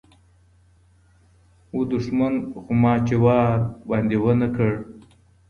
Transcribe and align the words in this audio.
و 1.75 1.79
دښمن 1.91 2.33
خو 2.63 2.71
ما 2.81 2.93
چي 3.07 3.15
وار 3.23 3.57
باندي 3.87 4.17
و 4.19 4.25
نه 4.41 4.47
کړ 4.55 4.71